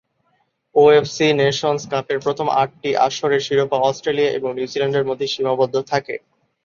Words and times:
OFC 0.75 1.27
nations 1.41 1.81
কাপের 1.91 2.19
প্রথম 2.25 2.47
আটটি 2.61 2.89
আসরের 3.07 3.41
শিরোপা 3.47 3.77
অস্ট্রেলিয়া 3.81 4.31
এবং 4.31 4.49
নিউজিল্যান্ডের 4.53 5.07
মধ্যে 5.09 5.27
সীমাবদ্ধ 5.27 5.75
থাকে। 5.91 6.15